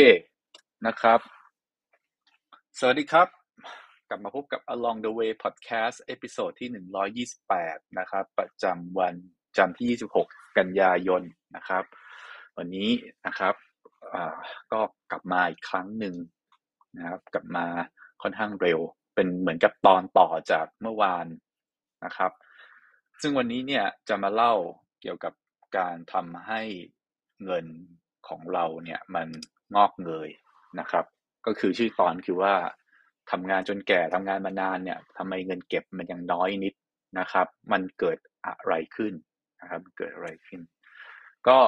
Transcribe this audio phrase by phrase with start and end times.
[0.00, 0.10] เค
[0.86, 1.20] นะครับ
[2.78, 3.28] สวัสดีครับ
[4.08, 9.14] กลับมาพบกับ Along the Way Podcast episode ที่ 128 นะครับ ประจำวัน
[9.56, 11.22] จันทร์ที่ 26 กันยายน
[11.56, 11.84] นะครับ
[12.56, 12.90] วันนี้
[13.26, 13.54] นะครับ
[14.72, 14.80] ก็
[15.10, 16.14] กลับมาอีกครั้งหนึ่ง
[16.96, 17.66] นะครับ กลับมา
[18.22, 18.80] ค่อนข้างเร็ว
[19.14, 21.26] เป็นเหมือนกับตอนต่อจากเมื่อวาน
[22.04, 22.32] นะครับ
[23.20, 24.54] ซึ่งวันนี้เนี่ยจะมาเล่า
[25.00, 25.34] เกี่ยวกับ
[25.78, 26.62] การทำให้
[27.44, 27.66] เงิน
[28.28, 29.28] ของเราเนี่ยมัน
[29.76, 30.30] งอกเงย
[30.80, 31.04] นะครับ
[31.46, 32.54] ก็คือชื่อตอนคือว่า
[33.30, 36.74] ทำงานจนแก่ทำงานมานานเนี่ยทำไมเงินเก็บมันยังน้อยนิด
[37.18, 39.12] นะครับ มันเกิดอะไรขึ้น
[39.60, 40.60] นะครับเกิดอะไรขึ้น
[41.48, 41.58] ก็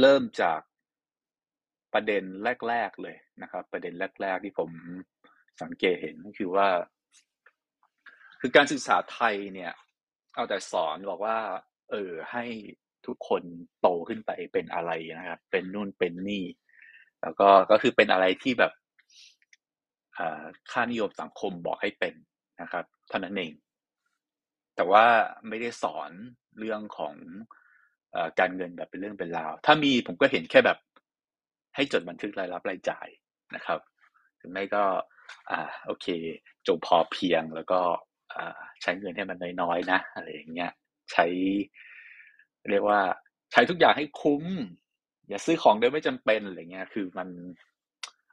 [0.00, 0.60] เริ่มจาก
[1.92, 2.24] ประเด็น
[2.68, 4.70] แรก ๆเลยนะครับ ประเด็นแรก ๆ ที่ผม
[5.62, 6.68] สังเกตเห็นก็คือว่า
[8.40, 9.72] คือการศึกษาไทยเนี่ย
[10.34, 11.38] เอาแต่สอนบอกว่า
[11.90, 12.44] เออให้
[13.06, 13.42] ทุกคน
[13.80, 16.44] โตขึ้นไปเป็นอะไรนะครับ เป็นนู่นเป็นนี่
[17.22, 18.72] แล้วก็ก็คือเป็นอะไรที่แบบ
[20.72, 22.14] ค่านิยมสังคมบอกให้เป็น
[22.62, 23.52] นะครับเท่านั้นเอง
[24.76, 25.04] แต่ว่า
[25.48, 26.10] ไม่ได้สอน
[26.58, 27.14] เรื่องของ
[28.14, 30.78] อการเงินแบบเป็นเรื่องเป็นราว ถ้ามีผมก็เห็นแค่แบบ
[31.74, 33.08] ให้จดบันทึกรายรับรายจ่าย
[33.54, 33.80] นะครับ
[34.40, 34.84] ถึงไม่ก็
[35.50, 36.06] อ่าโอเค
[36.66, 37.80] จงพอเพียงแล้วก็
[38.82, 40.72] ใช้เงินให้มันน้อยๆนะอะไรอย่างเงี้ย
[41.12, 41.26] ใช้
[42.70, 43.00] เรียกว่า
[43.52, 44.44] ใช้ทุกอย่างให้คุ้ม
[45.28, 47.28] อย่าซื้อของโดยไม่จำเป็นอะไรเงี้ย คือมัน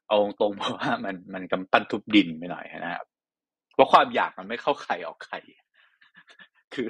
[0.07, 3.05] เอาตรงเพราะว่ามันมันกำปั้นทุบดินไปหน่อยนะครับ
[3.73, 5.35] เพราะความอยากมันไม่เข้าใครออกใคร
[6.73, 6.87] คือ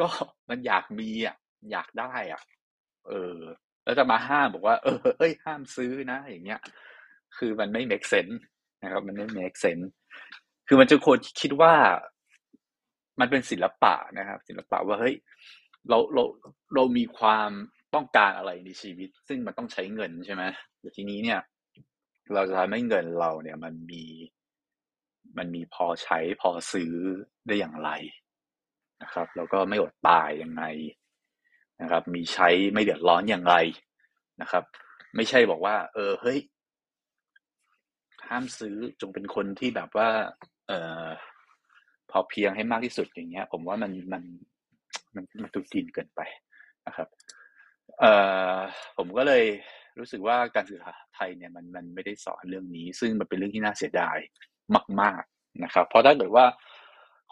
[0.00, 0.06] ก็
[0.48, 1.36] มันอยากมีอะ
[1.72, 2.42] อยากได้อะ
[3.08, 3.38] เออ
[3.84, 6.60] แล้วจะมาห้ามบอกว่า เออเอ้ยห้ามซื้อนะอย่างเงี้ย
[7.36, 8.36] คือมันไม่ make sense
[8.82, 9.86] นะครับ มันไม่ make sense
[10.68, 11.74] คือมันจะควรคิดว่า
[13.20, 15.14] มันเป็นศิลปะนะครับ ศิลปะว่าเฮ้ย
[15.88, 16.24] เราเรา
[16.74, 17.50] เรามีความ
[17.94, 20.42] ต้องการอะไรในชีวิต ซึ่งมันต้องใช้เงินใช่ไหม
[20.80, 21.40] แต่ทีนี้เนี่ย
[22.34, 24.04] เราจะทำให้เงินเราเนี่ยมันมี
[25.38, 26.92] มันมีพอใช้พอซื้อ
[27.46, 27.90] ได้อย่างไร
[29.02, 30.64] นะครับ แล้วก็ไม่อดตายยังไง
[31.82, 33.56] นะครับ มีใช้ไม่เดือดร้อนอย่างไร
[34.40, 34.64] นะครับ
[35.16, 36.38] ไม่ใช่บอกว่า เออเฮ้ย
[38.28, 40.08] ห้ามซื้อจงเป็นคนที่แบบว่า
[40.68, 40.72] เอ
[41.04, 41.06] อ
[42.10, 44.22] พอเพียงให้มากที่สุดอย่างเงี้ย ผมว่ามันมัน
[45.16, 46.20] มันมันตุกินเกินไป
[46.86, 47.08] นะครับ
[47.98, 48.12] เอ่
[48.54, 48.56] อ
[48.96, 49.44] ผมก็เลย
[49.98, 54.18] รู้สึกว่าการศึกษาไทยเนี่ยมันมันไม่ได้สอนเรื่องนี้ ซึ่งมันเป็นเรื่องที่น่าเสียดาย
[55.00, 56.46] มาก ๆนะครับ เพราะถ้าเกิดว่า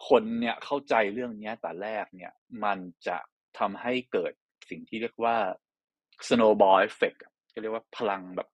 [0.08, 2.32] คนเนี่ยเข้าใจเรื่องนี้แต่แรกเนี่ย
[2.64, 3.18] มันจะ
[3.58, 4.32] ทำให้เกิด
[4.70, 5.36] สิ่งที่เรียกว่า
[6.28, 7.18] snowball effect
[7.54, 8.48] ก็เรียกว่าพลังแบบ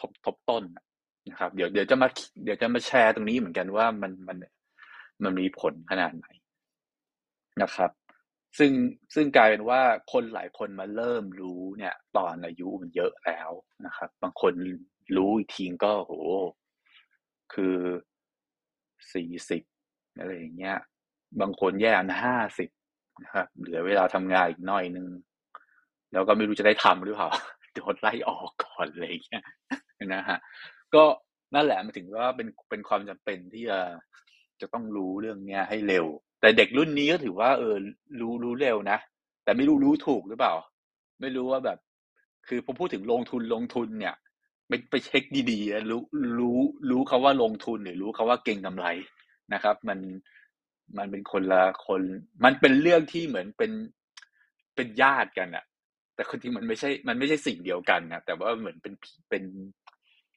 [0.00, 0.64] ทบทบต้น
[1.30, 2.08] นะครับ เดี๋ยวเดี๋ยวจะมา
[2.44, 4.38] เดี๋ยวจะมาแชร์ตรงนี้เหมือนกันว่ามันมัน
[5.22, 6.26] มันมีผลขนาดไหน
[7.62, 7.90] นะครับ
[8.58, 8.72] ซึ่ง
[9.14, 9.80] ซึ่งกลายเป็นว่า
[10.12, 13.50] คนหลายคนมาเริ่มรู้เนี่ย ตอนอายุมันเยอะแล้ว
[13.86, 14.52] นะครับ บางคน
[15.16, 16.14] รู้อีกทีก็โห
[17.54, 17.76] คือ
[19.12, 19.62] สี่สิบ
[20.18, 20.76] อะไรอย่างเงี้ย
[21.40, 22.70] บางคนแย่นะห้าสิบ
[23.22, 25.06] นะครับ เหลือเวลาทำงานอีกน้อยนึง
[26.12, 27.28] แล้วก็ไม่รู้จะได้ทำหรือเปล่า
[27.74, 29.44] โดนไล่ออกก่อนเลยเงี้ย
[30.14, 30.38] นะฮะ
[30.94, 31.04] ก็
[31.54, 33.78] นั่นแหละมันถึงว่าเป็นเป็นความจำเป็นที่จะ
[34.62, 36.06] จะต้องรู้เรื่องเนี้ยให้เร็ว
[36.40, 37.76] แต่เด็กรุ่นนี้ก็ถือว่า เออ
[38.20, 38.98] รู้รู้เร็วนะ
[39.44, 40.54] แต่ไม่รู้รู้ถูกหรือเปล่า
[41.20, 41.78] ไม่รู้ว่าแบบ
[42.48, 44.14] คือผมพูดถึงลงทุนลงทุนเนี่ย
[44.68, 46.02] ไปไปเช็คดีๆรู้
[46.40, 46.58] รู้
[46.90, 48.86] รู้คาว่าลงทุนหรือรู้คาว่าเก่งกำไร
[49.54, 49.98] นะครับ มัน
[50.98, 52.02] มันเป็นคนละคน
[52.44, 53.72] มันเป็นเรื่องที่เหมือนเป็น
[54.76, 55.64] เป็นญาติกันอะ
[56.14, 58.94] แต่คนที่มันไม่ใช่ มันไม่ใช่สิ่งเดียวกันนะแต่ว่าเหมือนเป็น
[59.28, 59.42] เป็น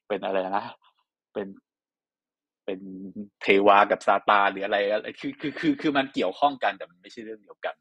[0.08, 0.66] เป็นอะไรนะ
[1.34, 1.46] เป็น
[2.66, 2.80] เป็น
[3.42, 7.74] เทวากับซาตานหรืออะไรอะไรคือคือคือคือมันเกี่ยวข้องกันแต่มันไม่ใช่เรื่องเดียวกัน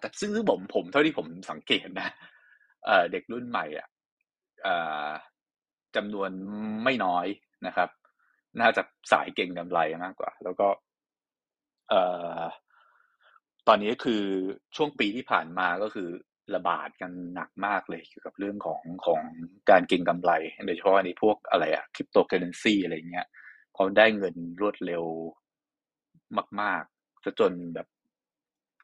[0.00, 2.08] แต่ซึ่งผมผมเท่าที่ผมสังเกตนะ
[2.84, 3.88] เเด็กรุ่นใหม่อะ
[5.96, 6.30] จำนวน
[6.84, 7.26] ไม่น้อย
[7.66, 7.88] นะครับ
[8.60, 8.82] น่าจะ
[9.12, 10.68] สายเก่งกำไรมากกว่า แล้วก็
[13.68, 14.24] ตอนนี้คือ
[14.76, 16.08] ช่วงปีที่ผ่านมาก็คือ
[16.54, 19.22] ระบาดกันหนักมากเลยเกี่ยวกับเรื่องของของ
[19.70, 20.32] การเก็งกำไร
[20.66, 23.26] โดยเฉพาะในพวกอะไรอะคริปโตเคอเรนซีอะไรเงี้ย
[23.74, 25.04] เขาได้เงินรวดเร็ว
[26.60, 27.88] มากๆจะจนแบบ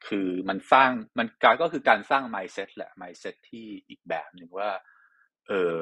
[0.07, 4.69] คือมันสร้างมันการก็คือการสร้าง mindset แหละ mindset ที่อีกแบบหนึ่งว่า
[5.47, 5.77] เออ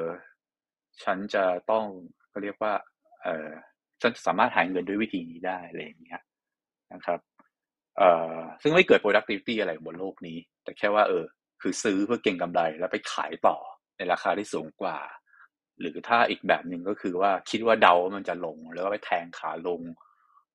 [1.04, 1.84] ฉันจะต้อง
[2.28, 2.74] เขาเรียกว่า
[3.22, 3.48] เออ
[4.02, 6.22] ฉันสามารถหาเงินด้วยวิธีนี้ได้อะไรอย่างเงี้ย
[6.92, 7.20] นะครับ
[7.98, 11.24] เอ่อซึ่งไม่เกิด productivity อะไรบนโลกนี้ แต่แค่ว่า เออ
[11.62, 13.56] คือซื้อเพื่อเก็งกำไรแล้วไปขายต่อ
[13.96, 14.98] ในราคาที่สูงกว่า
[15.80, 19.80] หรือถ้าอีกแบบหนึ่งก็คือว่าคิดว่าเดาว่ามันจะลง แล้วก็ไปแทงขาลง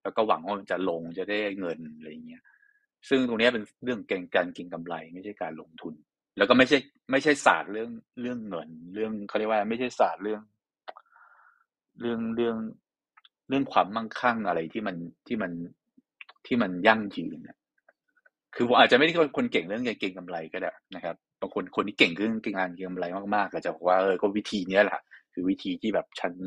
[0.04, 2.44] แล้วก็หวังว่ามันจะลงจะได้เงินอะไรเงี้ย
[3.10, 5.94] ซึ่งตรงนี้เป็นเรื่องเก่งการกินกำไร ไม่ใช่การลงทุน
[6.38, 6.78] แล้วก็ไม่ใช่
[7.12, 7.90] ไม่ใช่ศาสตร์เรื่อง
[8.22, 10.42] เรื่องเงิน เรื่องเขาเรียกว่าไม่ใช่ศาสตร์เรื่อง
[12.00, 12.58] เรื่องเรื่อง
[13.50, 14.96] เรื่องความมั่งคั่งอะไรที่มัน
[15.28, 15.52] ที่มัน
[16.46, 17.40] ที่มันยั่งยืน
[18.56, 23.06] คือผมอาจจะไม่ได้คนเก่งเรื่องการเก่งกำไรก็ได้นะครับ บางคนคนที่เก่งเรื่องงานเก่งกำไร
[23.36, 25.02] มากๆก็จะบอกว่าเออก็วิธีนี้แหละ
[25.34, 26.40] คือวิธีที่แบบฉันจ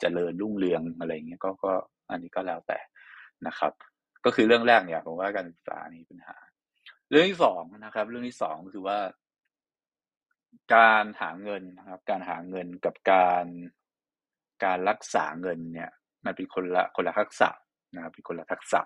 [0.00, 1.72] เจริญรุ่งเรืองอะไรเงี้ยก็ก็
[2.10, 2.78] อันนี้ก็แล้วแต่
[3.46, 3.72] นะครับ
[4.24, 6.36] ก็คือเรื่องแรกเนี่ยผมว่าการศึกษานี่ปัญหา
[7.10, 8.98] เรื่องที่สองนะครับ เรื่องที่สองคือว่า
[10.74, 13.46] การหาเงินนะครับ การหาเงินกับการ
[14.64, 15.90] การรักษาเงินเนี่ย
[16.24, 17.48] มันเป็นคนละคนละทักษะ
[17.94, 18.80] นะครับเป็นคนละทักษะ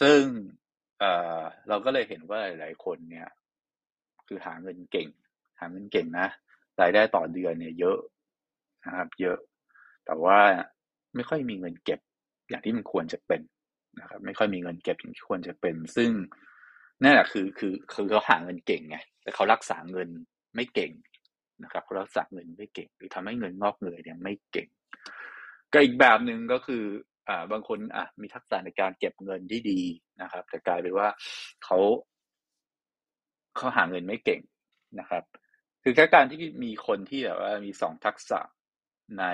[0.00, 0.22] ซึ่ง
[0.98, 1.04] เอ
[1.40, 3.28] อเราก็เลยเห็นว่าหลายๆคนเนี่ย
[4.30, 5.08] คือหาเงินเก่ง
[5.60, 6.26] หาเงินเก่งนะ
[6.80, 7.98] รายได้ต่อเดือนเนี่ยเยอะ
[8.86, 9.38] นะครับ เยอะ
[10.06, 10.38] แต่ว่า
[11.14, 12.00] ไม่ค่อยมีเงินเก็บ
[12.48, 13.40] อย่างที่มันควรจะเป็น
[14.00, 16.10] นะครับ ไม่ค่อยมีเงินเก็บอย่างที่ควรจะเป็น ซึ่ง
[17.02, 20.08] นั่นแหละคือคือคือเขาหาเงินเก่งไงแต่เขารักษาเงิน
[20.54, 20.92] ไม่เก่ง
[21.62, 24.68] นะครับเขารักษาเงินไม่เก่ง หรือทำให้เงินงอกเงยเนี่ยไม่เก่ง
[25.72, 26.84] ก็อีกแบบหนึ่งก็คือ
[27.28, 29.80] อ่าบางคนอะมีทักษะในการเก็บเงินที่ดี
[30.22, 31.08] นะครับ แต่กลายเป็นว่า
[31.64, 31.78] เขา
[33.56, 34.40] เขาหาเงินไม่เก่ง
[35.00, 35.24] นะครับ
[35.82, 38.40] คือแค่การที่มีคนที่แบบว่ามีสองทักษะ
[39.18, 39.24] ใน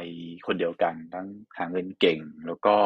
[0.47, 1.27] คนเดียวกัน ทั้ง
[1.59, 2.77] หาเงินเก่งแล้วก็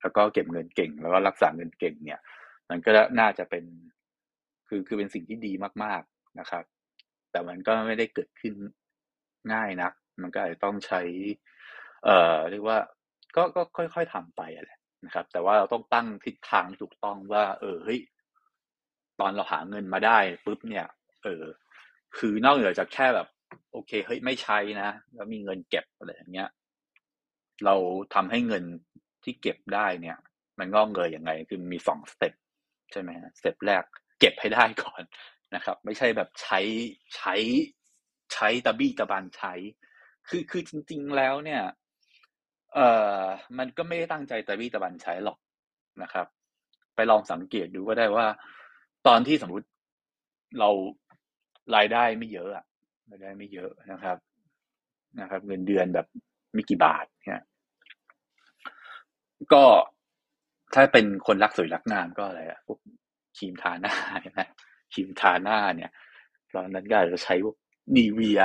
[0.00, 2.20] แล้วก็เก็บเงินเก่ง แล้วก็รักษาเงินเก่ง เนี่ย
[2.70, 2.90] มันก็
[3.20, 3.64] น่าจะเป็น
[4.68, 5.52] คือคือเป็นสิ่งที่ดี
[5.84, 6.64] มาก ๆนะครับ
[7.30, 8.54] แต่มันก็ไม่ได้เกิดขึ้น
[9.52, 9.92] ง่ายนัก
[10.22, 11.00] มันก็อาจจะต้องใช้
[12.04, 12.78] เอ่อเรียกว่า
[13.36, 14.70] ก็ก็ค่อยๆทำไปอะไร
[15.06, 18.00] นะครับ แต่ว่าเราต้องตั้งทิศทางถูกต้องว่า เออเฮ้ย
[19.20, 20.86] ตอนเราหาเงินมาได้ปุ๊บเนี่ย
[21.24, 21.44] เออ
[22.16, 23.28] คือนอกเหนือจากแค่แบบ
[23.72, 26.48] โอเคเฮ้ยไม่ใช้นะแล้วมีเงินเก็บอะไรอย่างเงี้ย
[27.64, 27.74] เรา
[28.14, 28.64] ทำให้เงิน
[29.24, 30.16] ที่เก็บได้เนี่ย
[30.58, 32.34] มันงอกเงยยังไง คือมีสองสเต็ป
[32.92, 33.84] ใช่ไหมฮะสเต็ปแรก
[34.20, 35.02] เก็บให้ได้ก่อน
[35.54, 36.60] นะครับ ไม่ใช่แบบใช้
[37.16, 37.34] ใช้
[38.32, 39.54] ใช้ตะบี้ตะบันใช้
[40.28, 41.62] คือคือจริง ๆแล้วเนี่ย
[42.74, 42.88] เอ่
[43.20, 43.22] อ
[43.58, 45.38] มันก็ไม่ได้ตั้งใจตะบี้ตะบันใช้หรอก
[46.02, 46.26] นะครับ
[46.94, 48.26] ไปลองสังเกตดูก็ได้ว่า
[49.06, 49.66] ตอนที่สมมุติ
[50.58, 50.68] เรา
[51.76, 52.64] รายได้ไม่เยอะอะ
[53.10, 54.16] รายได้ไม่เยอะนะครับ
[55.20, 56.06] นะครับ เงินเดือนแบบ
[56.54, 57.42] ไม่กี่บาทเนี่ย
[59.52, 59.64] ก็
[60.74, 62.78] ถ้าเป็นคนรักสวยรักงามก็อะไรอะพวก
[63.36, 64.40] ครีมทาหน้าใช่ไหม
[64.92, 65.90] ครีมทาหน้าเนี่ย
[66.54, 67.56] ตอนนั้นก็อาจจะใช้พวก
[67.96, 68.40] นีเวีย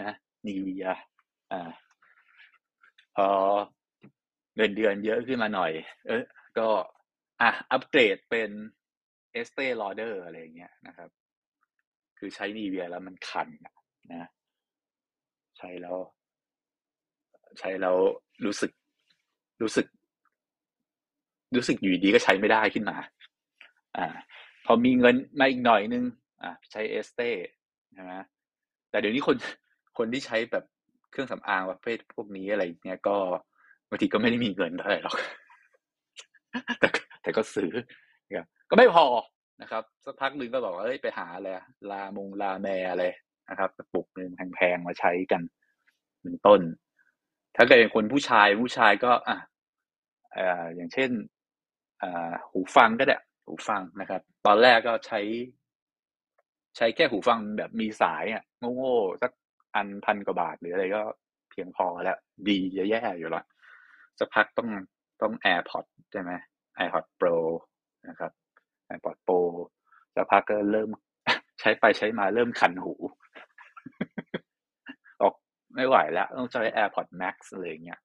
[0.00, 0.14] นะ
[0.46, 0.86] นีเวีย
[1.52, 1.70] อ่า
[3.16, 3.28] พอ
[4.56, 5.72] เงินเดือนเยอะขึ้นมาหน่อย
[6.06, 6.22] เออ
[6.58, 6.68] ก็
[7.40, 8.50] อะอัปเกรดเป็น
[9.36, 11.10] Estée Lauder อะไรเงี้ยนะครับ
[12.18, 13.48] คือใช้ Nivea แล้วมันคัน
[14.12, 14.28] นะ
[15.58, 15.96] ใช้แล้ว
[17.58, 17.96] ใช้แล้ว
[18.44, 18.70] รู้สึก
[19.62, 19.86] รู้สึก
[21.54, 22.96] รู้สึกอยู่ดีก็ใช้ไม่ได้ขึ้นมา
[23.96, 24.06] อ่า
[24.66, 26.04] พอมีเงินมาอีกหน่อยนึง
[26.42, 27.30] อะใช้เอสเต้
[27.94, 28.12] ใช่ไหม
[28.90, 29.36] แต่เดี๋ยวนี้คน
[29.98, 30.64] คนที่ใช้แบบ
[31.10, 33.16] เครื่องสำอางประเภทพวกนี้อะไรเงี้ยก็
[33.88, 35.16] บางทีก็ไม่ได้มีเงินเท่าไหร่หรอก
[36.80, 36.88] แต่
[37.22, 37.70] แต่ก็ซื้อ
[38.70, 39.06] ก็ไม่พอ
[39.62, 41.48] นะครับ สักพักหนึ่งก็บอกว่าเอ้ยไปหาอะไร
[41.90, 43.04] ลามงลาแมอะไร
[43.50, 45.42] นะครับกระปุกหนึ่งแพงๆมาใช้กัน
[46.22, 46.60] เป็นต้น
[47.56, 49.36] ถ้าเกิดเป็นคนผู้ชายผู้ชายก็ อะ
[50.74, 51.10] อย่างเช่น
[52.50, 53.16] หูฟังก็ได้
[53.46, 55.20] หูฟังนะครับ ตอนแรกก็ใช้
[56.76, 58.42] ใช้แค่หูฟังแบบมีสายอะ
[58.76, 59.32] โง่ๆสัก
[59.74, 61.02] อันพันกว่าบาทหรืออะไรก็
[61.50, 62.18] เพียงพอแล้ว
[62.48, 63.44] ดีแย่อยู่ล้ว
[64.18, 64.68] สักพักต้อง
[65.22, 66.30] ต้อง AirPods ใช่ไหม
[66.78, 67.36] AirPods Pro
[68.08, 68.32] นะครับ
[68.88, 69.38] AirPods Pro
[70.14, 70.88] สักพักก็เริ่ม
[71.60, 72.94] ใช้ไปใช้มาเริ่มคันหู
[75.20, 75.34] ออก
[75.74, 78.00] ไม่ไหวแล้วต้องใช้ AirPods Max อะไรเงี้ย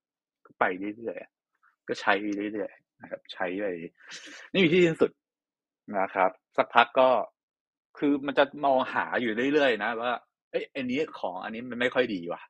[0.46, 0.64] ก็ไป
[0.98, 2.14] เรื่อยๆก็ใช้
[2.54, 3.66] เรื่อยๆนะครับ ใช้ไป
[4.52, 5.12] นี่มีที่สุด
[6.00, 7.10] นะครับ สักพักก็
[7.98, 10.14] คือมันจะมองหาอยู่เรื่อยๆนะว่า
[10.52, 12.42] เอ้ยอันนี้ของอันนี้มันไม่ค่อยดีว่ะ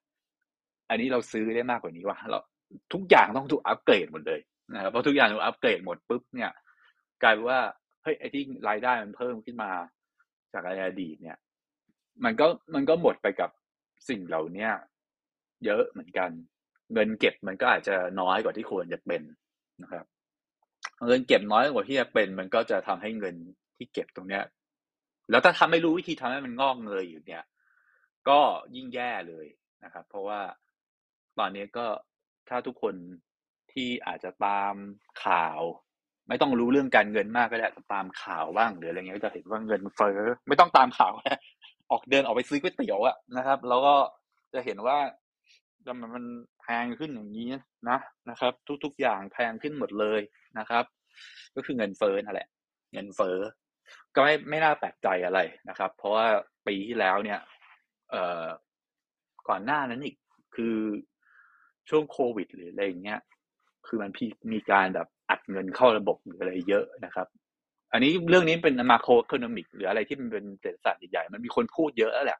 [0.90, 2.40] อันนี้เราซื้อได้มากกว่านี้ว่ะเรา
[2.94, 4.40] ทุกอย่างต้องถูกอัปเกรดหมดเลย
[4.74, 6.52] นะครับเพราะทุกอย่างถูกอัปเกรดหมดปุ๊บเนี่ย
[7.24, 7.60] กลายเป็นว่า
[8.03, 9.72] เฮ้ยไอ้ที่รายได้มันเพิ่มขึ้นมา
[10.53, 11.38] จากอดีตเนี่ย
[12.24, 13.50] มันก็มันก็หมดไปกับ
[14.10, 14.70] สิ่งเหล่านี้
[15.65, 16.29] เยอะเหมือนกัน
[16.93, 19.22] เงินเก็บมันก็อาจจะน้อยกว่าที่ควรจะเป็น
[19.81, 20.05] นะครับ
[21.05, 23.36] เงินเก็บน้อยกว่าที่จะเป็น มันก็จะทำให้เงิน
[23.77, 24.43] ที่เก็บตรงเนี้ย
[25.29, 27.43] แล้วถ้าทำไม่รู้วิธีทำให้มันงอกเงยอยู่เนี่ย
[28.29, 28.39] ก็
[28.75, 29.48] ยิ่งแย่เลย
[29.84, 30.41] นะครับ เพราะว่า
[31.39, 31.88] ตอนนี้ก็
[32.50, 32.96] ถ้าทุกคน
[33.74, 34.74] ที่อาจจะตาม
[35.25, 35.62] ข่าว
[36.28, 41.13] ไม่ต้องรู้เรื่องการเงินมากก็ได้ตามข่าวบ้างหรืออะไรเงี้ยก็จะเห็นว่าเงินเฟ้อไม่ต้องตามข่าว
[41.92, 43.96] ออกเดินออกไปซื้อก๋วยเตี๋ยวอะนะครับ แล้วก็
[44.54, 44.98] จะเห็นว่า
[45.88, 46.25] มันมัน
[46.62, 47.48] แพงขึ้นอย่างนี้
[47.90, 47.98] นะ
[48.30, 50.22] นะครับ ทุก ๆ อย่างแพงขึ้นหมดเลย
[50.60, 50.86] นะครับ
[51.56, 52.48] ก็คือเงินเฟ้อนั่นแหละ
[52.94, 53.38] เงินเฟ้อ
[54.16, 56.25] ก็ไม่ไม่น่าแปลกใจอะไรนะครับ เพราะว่า
[56.68, 57.40] ปีที่แล้วเนี่ย
[58.12, 58.46] เอ่อ
[59.50, 60.16] ก่อนหน้านั้นอีก
[60.56, 60.78] คือ
[61.90, 63.20] ช่วงโควิดหรืออะไรอย่างเงี้ย
[63.88, 64.12] คือมัน
[64.54, 67.28] มีการแบบ อัดเงินเข้าระบบหรืออะไรเยอะนะครับ
[67.94, 72.40] อันนี้เรื่องนี้เป็นมาโครอีโคโนมิกหรืออะไรที่มันเป็นเศรษฐศาสตร์ใหญ่ๆมันมีคนพูดเยอะแล้วแหละ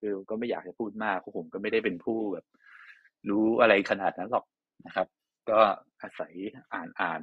[0.00, 2.46] คือก็ไม่อยากจะพูดมากเพราะผมก็ไม่ได้เป็นผู้แบบ
[3.28, 4.44] รู้อะไรขนาดนั้นหรอก
[4.86, 5.06] นะครับ
[5.50, 5.58] ก็
[6.02, 6.32] อาศัย
[6.72, 7.22] อ่านอ่าน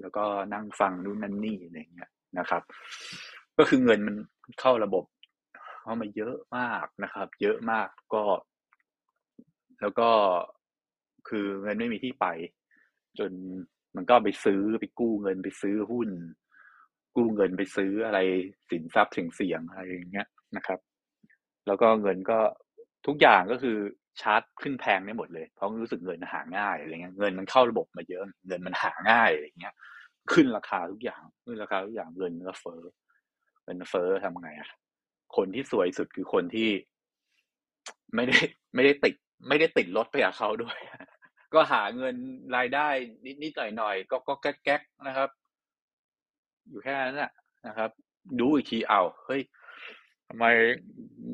[0.00, 2.62] แล้วก็นั่งฟังนู่นนั่นนี่อะไรเงี้ยนะครับ
[3.58, 4.16] ก็คือเงินมัน
[4.60, 5.04] เข้าระบบ
[5.82, 8.22] เข้ามาเยอะมากนะครับ เยอะมากก็
[9.80, 10.08] แล้วก็
[11.28, 12.26] คือเงินไม่มีที่ไป
[13.18, 13.32] จน
[13.96, 16.10] มันก็ไปซื้อไปกู้เงินไปซื้อหุ้น
[17.16, 18.18] กู้เงินไปซื้ออะไร
[18.70, 20.78] สินทรัพย์เสี่ยงๆอะไรอย่างเงี้ยนะครับ
[21.66, 22.38] แล้วก็เงินก็
[23.06, 23.76] ทุกอย่างก็คือ
[24.20, 29.74] ชาร์จขึ้นแพงได้หมดเลย เพราะรู้สึกเงินหาง่ายอะไรเงี้ยเงินมันเข้าระบบมาเยอะเงินมันหาง่ายอะไรเงี้ย
[30.32, 32.82] ขึ้นราคาทุกอย่างขึ้นราคาทุกอย่างเงินก็เฟ้อ
[33.64, 34.70] เงินเฟ้อทำไงอะ
[35.36, 36.70] คนที่สวยสุดคือคนที่
[38.14, 38.38] ไม่ได้
[38.74, 39.14] ไม่ได้ติด
[39.48, 40.76] ไม่ได้ติดรถไปกับเขาด้วย
[41.54, 42.16] ก็หาเงิน
[42.56, 42.88] รายได้
[43.26, 45.28] นิดนิดหน่อยหน่อยก็ก็แก๊กๆนะครับ
[46.68, 47.32] อยู่แค่นั้นแหละ
[47.66, 47.90] นะครับ
[48.40, 49.42] ดูอีกทีเอาเฮ้ย
[50.28, 50.44] ทำไม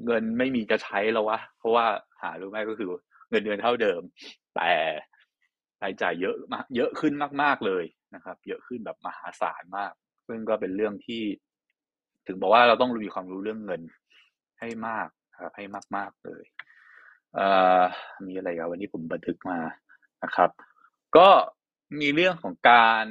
[0.06, 1.86] เงินไม่มีจะใช้แล้ววะ เพราะว่า
[2.22, 2.88] หารู้ไหมก็คือ
[3.30, 4.00] เงินเดือนเท่าเดิม
[4.56, 4.72] แต่
[5.82, 9.92] รายจ่ายเยอะมากเยอะขึ้นมาก ๆเลยนะครับ เยอะขึ้นแบบมหาศาลมาก
[10.26, 11.22] ซึ่งก็เป็นเรื่องที่
[12.26, 13.82] ถึงบอกว่าเราต้องมีความรู้เรื่องเงิน
[14.60, 15.08] ให้มาก
[15.40, 15.64] ครับให้
[15.96, 16.44] มาก ๆเลย
[17.34, 17.46] เอ่
[17.80, 17.82] อ
[18.26, 19.58] มีอะไรครับวันนี้ผมบันทึกมา
[20.24, 20.50] นะครับ
[21.16, 21.28] ก็
[22.00, 23.06] มีเรื่องของการ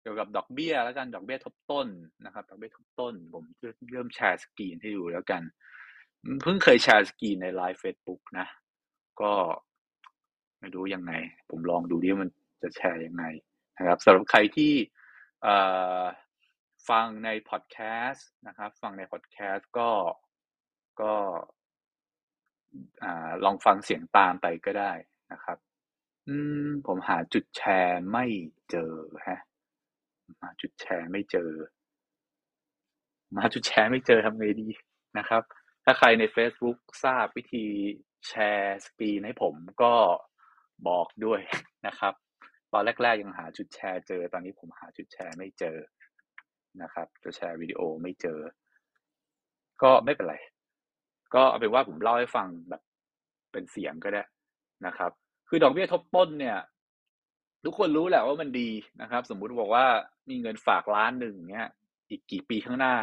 [0.00, 1.88] เกี่ยวกับดอกเบี้ยแล้วกันดอกเบี้ยทบต้น
[2.24, 3.44] นะครับ ดอกเบี้ยทบต้น ผม
[3.92, 5.42] เริ่มแชร์สกรีนให้ดูแล้วกัน
[6.42, 8.46] เพิ่งเคย share screen ในไลฟ์เฟซบุ๊กนะ
[9.20, 9.32] ก็
[10.60, 11.12] ไม่รู้ยังไง
[11.50, 12.30] ผมลองดูดิมัน
[12.62, 13.24] จะแชร์ยังไง
[13.78, 14.72] นะครับสำหรับใครที่
[16.88, 19.90] ฟังในพอดแคสต์นะครับ ฟังในพอดแคสต์ก็
[21.00, 21.12] ก็
[23.44, 24.92] ลองฟังเสียงตามไปก็ได้
[25.32, 25.58] นะครับ
[26.28, 28.26] อืม ผมหาจุดแชร์ไม่
[28.70, 28.92] เจอ
[29.28, 29.38] ฮะ
[30.42, 31.50] หาจุดแชร์ไม่เจอ
[33.36, 34.68] มาจุดแชร์ไม่เจอทำไงดี
[35.18, 35.42] นะครับ
[35.84, 37.66] ถ้าใครใน Facebook ทราบวิธี
[38.28, 39.94] แชร์สกรีนให้ผมก็
[40.88, 41.40] บอกด้วย
[41.86, 42.14] นะครับ
[42.72, 45.76] ตอนแรก ๆ ยังหาจุดแชร์เจอ ตอนนี้ผมหาจุดแชร์ไม่เจอ
[46.82, 48.40] นะครับจะแชร์วิดีโอไม่เจอ
[49.82, 50.36] ก็ไม่เป็นไร
[51.34, 52.82] ก็เอาเป็นว่าผมเล่าให้ฟังแบบ
[53.52, 54.22] เป็นเสียงก็ได้
[54.86, 55.10] นะครับ
[55.48, 56.58] คือดอกเบี้ยทบต้นเนี่ย
[57.64, 58.70] ทุกคนรู้แหละว่ามันดี
[59.00, 59.86] นะครับ สมมุติบอกว่า
[60.30, 61.68] มีเงินฝากล้านหนึ่งเนี่ย
[62.10, 62.94] อีกกี่ปีข้างหน้า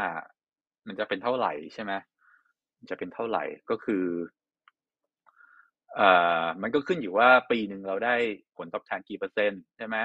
[0.87, 1.91] มันจะเป็นเท่าไหร่ใช่ไหม
[2.89, 4.05] จะเป็นเท่าไหร่ก็คือ
[5.99, 8.15] อ่ามันก็ขึ้นอยู่ว่าปีหนึ่งเราได้
[8.57, 9.97] ผลตอบแทนกี่เปอร์เซ็นต์ใช่ไหม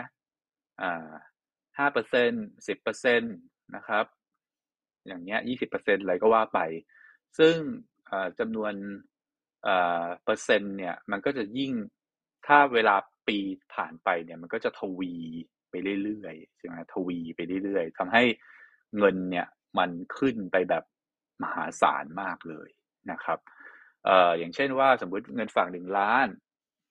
[0.81, 1.11] อ่า
[1.79, 2.31] ห้าเปอร์เซ็น
[2.69, 3.29] สิบเปอร์เซ็นต
[3.77, 4.05] นะครับ
[5.07, 6.61] อย่างเงี้ยยี่สิบเปอร์เซ็นอะไรก็ว่าไป
[7.39, 7.55] ซึ่ง
[8.39, 8.73] จำนวน
[10.25, 11.73] เปอร์เซ็นต์เนี่ยมันก็จะยิ่ง
[12.47, 12.97] ถ้าเวลา
[13.29, 13.39] ปี
[13.75, 15.15] ผ่านไปเนี่ยมันก็จะทวี
[15.71, 18.23] ไปเรื่อยๆใช่ไหมทวีไปเรื่อยๆทำให้
[18.99, 19.47] เงินเนี่ย
[19.79, 20.85] มันขึ้นไปแบบ
[21.43, 22.69] มหาศาลมากเลย
[23.11, 23.39] นะครับ
[24.05, 26.27] เอ่ออย่างเช่นว่าสมมุติเงินฝากหนึ่งล้าน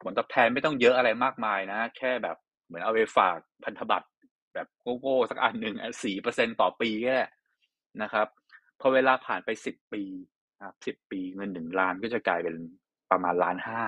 [0.02, 4.08] ผลตอบแทนไม่ต้องเยอะอะไรมากมายนะ แค่แบบเหมือนเอาไปฝากพันธบัตร
[4.54, 4.68] แบบ
[5.00, 7.20] โก้ๆสักอันหนึ่งสี่เปอร์เซ็นต่อปีแค่
[8.02, 8.28] นะครับ
[8.80, 10.04] พอเวลาผ่านไปสิบปี
[10.62, 12.56] ครับสิบปีเงินหนึ่งล้านก็จะกลายเป็น
[13.12, 13.84] ประมาณล้านห้า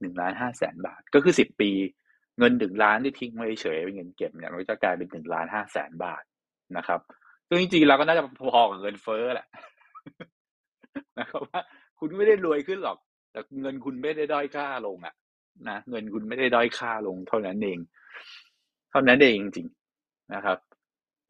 [0.00, 1.70] หนึ่งล้านห้าแสนบาท ก็คือสิบปี
[2.38, 6.22] เงินหนึ่งล้านที่ทิ้งไว้เฉยเป็นเงินเก็บเนี่ยมันจะกลายเป็นหนึ่งล้านห้าแสนบาท
[6.76, 7.00] นะครับ
[7.48, 9.46] ซึ่งจริงๆเราก็น่าจะพอกับเงินเฟ้อแหละ
[11.18, 11.60] นะครับว่า
[12.00, 12.98] คุณไม่ได้รวยขึ้นหรอก
[13.32, 15.14] แต่เงินคุณไม่ได้ด้อยค่าลงอะ
[15.68, 17.78] นะเงินคุณไม่ได้ด้อยค่าลงเท่านั้นเอง
[18.90, 20.58] เท่านั้นเองจริงๆนะครับ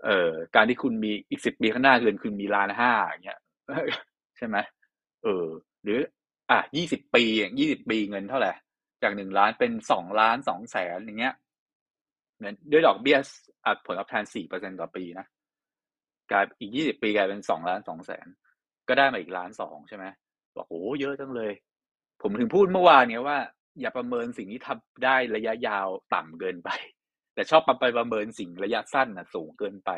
[0.04, 3.40] เอ่อการที่คุณมีอีกสิบปีข้างหน้าเงินคุณมีล้านห้าอย่างเงี้ย
[4.36, 4.56] ใช่ไหม
[5.24, 5.46] เออ
[5.82, 6.00] หรือ
[6.50, 8.52] อะยี่สิบปีอย่างยี่สิบปีเงินเท่าไหร่
[9.02, 11.34] จากหนึ่งล้านเป็นสองล้านสองแสนอย่างเงี้ย
[12.40, 13.18] เงินด้วยดอกเบี้ย
[13.66, 15.26] อัดผลตอบแทนสี่เปอร์เซ็นต่อปีนะ
[16.30, 18.26] กลายอีกยี่สิบปีกลายเป็นสองล้านสองแสน
[18.88, 20.04] ก็ได้มาอีกล้านสองใช่ไหม
[20.56, 21.52] บอกโอ้เยอะจังเลย
[22.22, 23.38] ผมถึงพูดเมื่อวานเนี้ยว่า
[23.80, 26.70] อย่าประเมินสิ่งที่ทำได้ระยะยาวต่ำเกินไป
[27.34, 29.90] แต่ชอบไปประเมินสิ่งระยะสั้นนะสูงเกินไป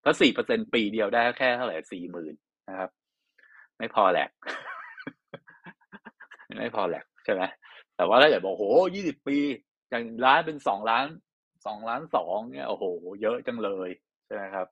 [0.00, 2.34] เพราะสี่เปอร์เซ็นปีเดียวได้แค่เท่าไหร่สี่หมื่น
[2.68, 2.90] นะครับ
[3.78, 4.30] ไม่พอแหลก
[6.58, 7.42] ไม่พอแหลกใช่ไหม
[7.96, 8.64] แต่ว่าถ้าเกิดบอกโห
[8.94, 9.36] ยี่สิบปี
[9.92, 11.06] จากล้านเป็นสองล้าน
[11.66, 12.84] สองล้านสองเนี่ยโอ้โห
[13.22, 13.90] เยอะจังเลย
[14.26, 14.66] ใช่ไหมครับ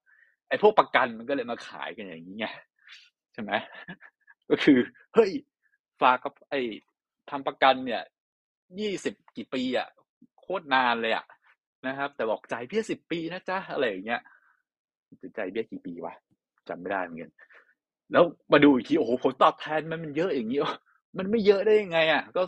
[0.49, 2.47] ไอ้พวกประกันมันก็เลยมาขายกันอย่างนี้ไง
[3.33, 3.52] ใช่ไหม
[4.50, 4.78] ก็คือ
[5.14, 5.30] เฮ้ย
[6.00, 6.61] ฝากกับไอ้
[7.30, 8.02] ทำประกันเนี่ย
[8.80, 9.88] ยี่สิบกี่ปีอะ
[10.40, 11.25] โคตรนานเลยอะ
[11.87, 14.21] นะครับ แต่บอกจ่ายเพี้ยสิบปีนะจ๊ะอะไรอย่างเงี้ย
[15.23, 16.14] สินใจเบี้ยกี่ปีวะ
[16.69, 17.33] จำไม่ได้เหมือนกัน
[18.12, 20.60] แล้วมาดูอีกทีโอ้โหผลตอบแทนมันมันเยอะอย่างนี้
[21.18, 22.42] มันไม่เยอะได้ยังไง อะ ก็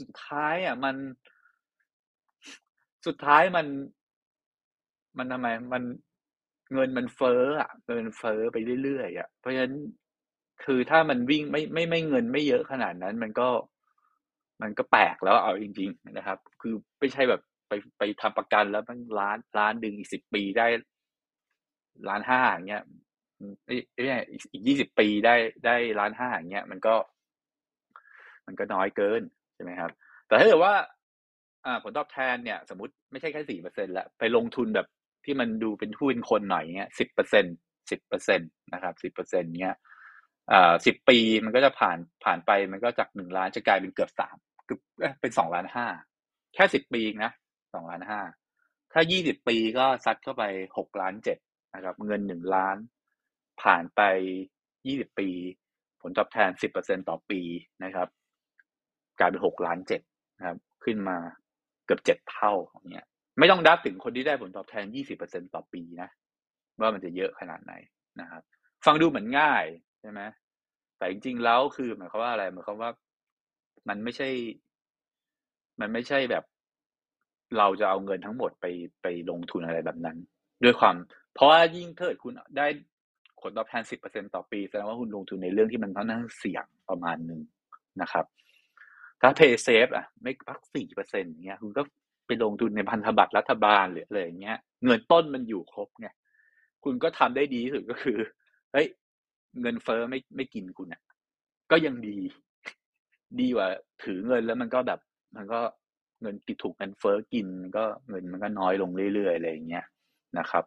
[0.00, 0.96] สุดท้ายอะ มัน
[3.06, 3.66] สุดท้ายมัน
[5.18, 5.82] มันทำไม มัน
[6.72, 9.74] เงินมันเฟ้ออะเงินเฟ้อไปเรื่อยๆอะเพราะฉะนั้น
[10.64, 13.48] คือถ้ามันวิ่งไม่ไม่ไม่เงินไม่เยอะขนาดนั้น มันก็
[14.62, 20.66] มันก็แปลกแล้วเอาจริง ๆ นะครับ คือไม่ใช่แบบไปไปทำประกันแล้วมันล้านล้านดึงอีกสิบปีได้
[22.08, 22.84] ล้านห้าอย่างเงี้ย
[23.66, 23.80] เอ้ย
[24.52, 25.34] อีกยี่สิบปีได้
[25.66, 26.94] ได้ล้านห้าอย่างเงี้ยมันก็
[28.46, 29.22] มันก็น้อยเกิน
[29.54, 29.90] ใช่ไหมครับ
[30.26, 30.74] แต่ถ้าเกิดว่า
[31.64, 34.86] อ่า ผลตอบแทนเนี่ย สมมติไม่ใช่แค่สี่เปอร์เซ็นต์ละไปลงทุนแบบ
[35.24, 37.44] ที่มันดูเป็นทุนคนหน่อยเงี้ยสิบเปอร์เซ็น
[37.90, 39.76] สิบเปอร์เซ็นตนะครับสิบเปอร์เซ็นเงี้ย
[40.52, 44.80] อ่าสิบปีมันก็จะผ่านผ่านไปมันก็จากหนึ่งล้านจะกลายเป็นเกือบสามเกือบ
[45.20, 45.86] เป็นสองล้านห้า
[46.54, 47.32] แค่สิบปีนะ
[47.74, 48.20] สองล้านห้า
[48.92, 50.44] ถ้ายี่สิบปีก็ซัดเข้าไป
[50.78, 51.38] หกล้านเจ็ด
[51.74, 52.76] นะครับ เงินหนึ่งล้าน
[53.62, 54.00] ผ่านไป
[54.86, 55.28] ยี่สิบปี
[56.02, 57.40] ผลตอบแทนสิบเปอร์เซ็นต่อปี
[57.84, 58.08] นะครับ
[59.18, 60.00] กลายเป็นหกล้านเจ็ด
[60.38, 61.16] นะครับ ขึ้นมา
[61.86, 63.06] เกือบเจ็ดเท่าองเงี้ย
[63.38, 66.08] ไม่ต้องดับถึงคนที่ได้ผลตอบแทนยี่สิบเปอร์เซ็นต่อปีนะ
[66.80, 67.72] ว่ามันจะเยอะขนาดไหน
[68.20, 68.42] นะครับ
[68.84, 69.64] ฟังดูเหมือนง่าย
[70.00, 70.20] ใช่ไหม
[70.98, 72.90] แต่จริงๆแล้วคือหมายความว่าอะไรหมายความว่า
[73.88, 74.28] มันไม่ใช่
[75.80, 76.44] มันไม่ใช่แบบ
[77.58, 78.66] เราจะเอาเงินทั้งหมดไป
[79.02, 80.16] ไปลงทุนอะไรแบบนั้น
[80.64, 80.94] ด้วยความ
[81.34, 82.66] เพราะว่ายิ่งเกิดคุณได้
[83.42, 87.40] ผลตอบแทนสิบเปอร์เซ็นต่อปี แสดงว่าคุณลงทุนในเรื่องที่มันค่อนข้างเสี่ยงประมาณหนึ่ง
[88.02, 88.24] นะครับ
[89.20, 91.82] ถ้า play safe อะไม่พักสี่เปอร์เซ็นต์เงี้ย คุณก็
[92.26, 96.08] ไปลงทุนในพันธบัตรรัฐบาลหรืออะไรอย่างเงี้ย เงินต้นมันอยู่ครบไง
[96.84, 98.18] คุณก็ทำได้ดีที่สุดก็คือ
[98.72, 98.86] เฮ้ย
[99.60, 101.02] เงินเฟ้อไม่ไม่กินคุณอะ
[101.70, 102.16] ก็ยังดี
[103.40, 103.68] ดีกว่า
[104.02, 105.00] ถือเงินแล้วมันก็แบบ
[105.36, 105.60] มันก็
[106.22, 109.84] เงินกิดถูกเงินเฟ้อกินก็เงินมันก็น้อยลงเรื่อยๆอะไรอย่างเงี้ย
[110.38, 110.64] นะครับ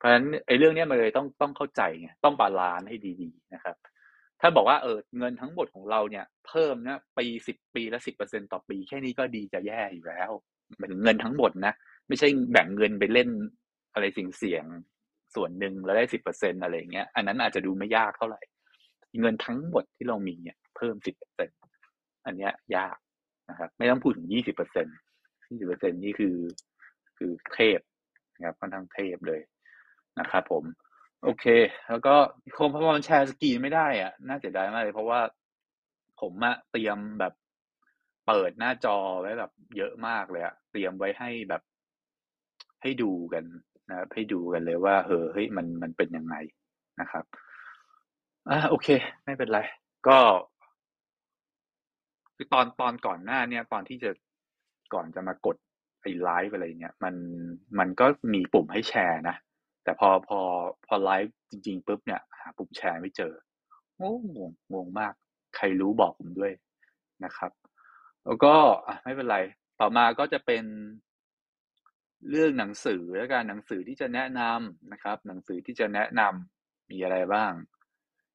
[0.00, 3.76] เพราะฉะนั้นไอ้เรื่องนี้มันเลยต้องต้องเข้าใจไงต้อง balance ให้ดีๆนะครับ
[4.40, 10.30] ถ้าบอกว่าเออเงินทั้งหมดของเราเนี่ย เพิ่มนะปีสิบปีละสิบเปอร์เซ็นต่อปี แค่นี้ก็ดีจะแย่อยู่แล้ว
[10.78, 11.72] หมายถึงเงินทั้งหมดนะ
[12.08, 13.28] ไม่ใช่แบ่งเงินไปเล่น
[13.94, 14.64] อะไรสิ่งเสี่ยง
[15.34, 18.40] ส่วนหนึ่งแล้วได้สิบเปอร์เซ็นอะไรเงี้ย อันนั้นอาจจะดูไม่ยากเท่าไหร่
[19.20, 21.50] เงินทั้งหมดที่เรามีเนี่ย เพิ่มสิบเปอร์เซ็น
[22.26, 22.96] อันเนี้ยยาก
[23.50, 24.86] นะครับ ไม่ต้องพูดถึงยี่สิบเปอร์เซ็น
[25.48, 26.36] ยี่สิบเปอร์เซ็นนี่คือ
[27.18, 27.80] คือเทพ
[28.36, 29.40] นะครับค่อนข้างเทพเลย
[30.20, 30.64] นะครับผม
[31.24, 31.44] โอเค
[31.88, 32.14] แล้วก็
[32.58, 35.20] คงพอมันแชร์สกีไม่ได้อะน่าเสียดายมากเลย เพราะว่า
[36.20, 37.32] ผมอะเตรียมแบบ
[38.26, 41.62] เปิดหน้าจอไว้แบบเยอะมากเลยอะเตรียมไว้ให้แบบ
[42.82, 43.44] ให้ดูกัน
[43.88, 46.36] นะครับให้ดูกันเลยว่าเออเฮ้ยมันมันเป็นยังไง
[47.00, 47.24] นะครับ
[48.48, 48.88] อ่าโอเค
[49.24, 49.60] ไม่เป็นไร
[50.08, 50.18] ก็
[52.36, 54.10] คือตอนตอนก่อนหน้าเนี่ย ตอนที่จะ
[54.94, 55.56] ก่อนจะมากด
[56.02, 57.14] ไอ้ไลฟ์อะไรเงี้ยมัน
[57.78, 59.36] มันก็มีปุ่มให้แชร์นะ
[59.84, 60.40] แต่พอพอ
[60.86, 63.32] พอไลฟ์จริง ๆปุ๊บเนี่ยหาปุ่มแชร์ไม่เจอ
[64.00, 64.02] ง
[64.36, 64.38] ง
[64.72, 65.14] งงมาก
[65.56, 66.52] ใครรู้บอกผมด้วย
[67.24, 67.52] นะครับ
[68.24, 68.54] แล้วก็
[69.04, 69.38] ไม่เป็นไร
[69.80, 70.64] ต่อมาก็จะเป็น
[72.30, 77.52] เรื่องหนังสือและการหนังสือที่จะแนะนำนะครับ หนังสือที่จะแนะนำมีอะไรบ้าง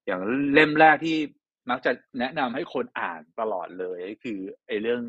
[0.05, 0.21] อย่าง
[0.53, 1.17] เล่มแรกที่
[1.69, 5.01] มักจะแนะนำให้คนอ่านตลอดเลยก็คือไอ้เรื่อง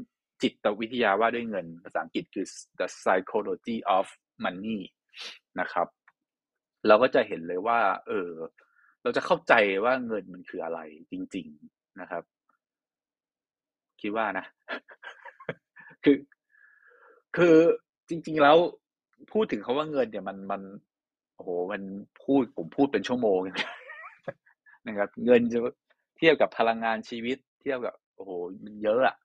[0.42, 2.46] จิตวิทยาว่าด้วยเงิน ภาษาอังกฤษคือ
[2.78, 4.06] the psychology of
[4.44, 4.80] money
[5.60, 5.86] นะครับ
[6.88, 8.30] เราก็จะเห็นเลยว่า เออ
[9.02, 12.22] เราจะเข้าใจว่าเงินมันคืออะไรจริง ๆนะครับ
[14.00, 14.44] คิดว่านะ
[16.04, 16.16] คือ
[17.36, 17.56] คือ
[18.08, 18.56] จริง ๆ แล้ว
[19.32, 20.62] พูดถึงคาว่าเงินเนี่ยมันมัน
[21.36, 21.82] โอ้โหมัน
[22.24, 23.38] พูดผมพูดเป็นชั่วโมง
[24.86, 25.58] นะครับ เงินจะ
[26.18, 28.30] เทียบกับพลังงานชีวิต เทียบกับโอ้โห
[28.64, 29.16] มันเยอะอะ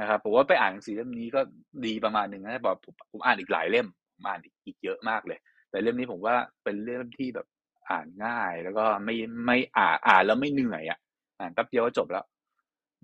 [0.00, 1.40] นะครับผมว่าไปอ่านหนังสือเล่มนี้ก็
[1.84, 2.76] ดีประมาณหนึ่งนะบอก
[3.10, 5.38] ผมอ่านอีกหลายเล่มผมอ่านอีกเยอะมากเลย
[5.76, 7.46] แต่เล่มนี้ผมว่าเป็นเล่มที่แบบ
[7.90, 9.14] อ่านง่าย แล้วก็ไม่
[9.46, 10.98] ไม่อ่านอ่านแล้วไม่เหนื่อยอะ
[11.38, 12.24] อ่านแป๊บเดียวก็จบแล้ว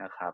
[0.02, 0.32] นะครับ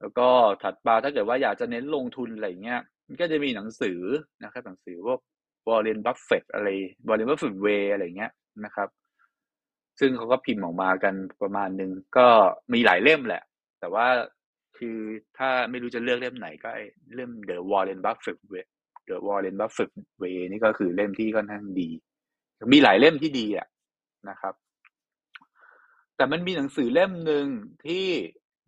[0.00, 0.28] แล้วก็
[0.62, 4.00] ถัดมาถ้าเกิดว่าอยากจะเน้นลงทุนอะไรเงี้ยมันก็จะมีหนังสือ
[4.44, 5.20] นะครับ หนังสือพวก
[5.68, 6.68] Warren Buffett อะไร
[7.08, 8.32] Warren Buffett Way อะไรเงี้ย
[8.64, 8.88] นะครับ
[10.00, 12.26] ซึ่งเขาก็พิมพ์ออกมากันประมาณหนึ่งก็
[12.72, 13.42] มีหลายเล่มแหละ
[13.80, 14.06] แต่ว่า
[14.78, 14.98] คือ
[15.38, 16.70] ถ้าไม่รู้จะเลือกเล่มไหนก็
[17.14, 18.38] เล่ม The Warren Buffett
[19.08, 19.90] Way The Warren Buffett
[20.22, 21.88] Way นี่ก็คือเล่มที่ค่อนข้างดี
[22.72, 23.66] มีหลายเล่มที่ดีอะ
[24.30, 24.54] นะครับ
[26.16, 27.46] แต่มันมีหนังสือเล่มหนึ่ง
[27.84, 28.06] ที่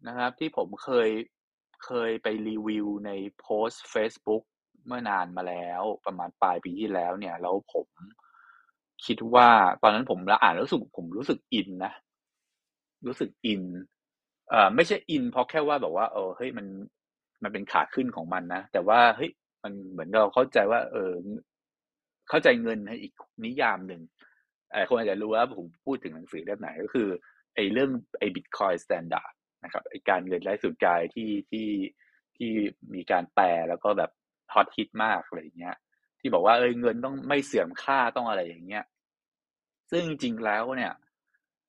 [0.07, 1.11] นะครับ ที่ผมเคย
[1.85, 4.43] เคยไปรีวิวในโพสต์ Facebook
[4.87, 7.89] เมื่อนานมาแล้วประมาณปลายปีที่แล้วเนี่ย แล้วผม
[9.07, 9.49] คิดว่า
[9.83, 11.93] ตอนนั้นผมละอ่านรู้สึกผมรู้สึกอินนะ
[13.07, 13.63] รู้สึกอิน
[14.49, 16.67] เอ่อไม่ใช่อินเพราะแค่ว่าแบบว่าเออเฮ้ยมัน
[17.43, 19.31] มันเป็นขาขึ้นของมันนะแต่ว่าเฮ้ย
[19.63, 21.13] มันเหมือนเราเข้าใจว่า เออ
[22.29, 23.13] เข้าใจเงินในอีก
[23.45, 24.03] นิยามหนึ่ง
[24.73, 27.09] ไอ้คนอาจจะรู้ว่าผมพูดถึงหนังสือเล่มไหนก็คือ
[27.55, 29.33] ไอ้เรื่องไอ้ Bitcoin Standard
[29.65, 31.69] นะครับไอ้การเงินไร้ศูนย์กลางที่ที่
[32.37, 32.51] ที่
[32.95, 34.11] มีการแปลแล้วก็แบบ
[34.53, 35.77] ฮอตฮิตมากอะไรอย่างเงี้ย
[36.21, 38.85] ที่บอกว่าเอ้ยเงินต้องไม่เสื่อมค่าต้องอะไรอย่างเงี้ย
[39.91, 40.93] ซึ่งจริงแล้วเนี่ย